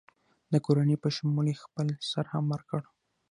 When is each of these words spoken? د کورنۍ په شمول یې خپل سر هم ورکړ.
د 0.51 0.53
کورنۍ 0.65 0.95
په 1.03 1.09
شمول 1.15 1.47
یې 1.51 1.61
خپل 1.63 1.87
سر 2.11 2.25
هم 2.33 2.45
ورکړ. 2.53 2.81